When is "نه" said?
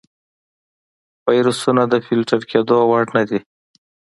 3.15-3.23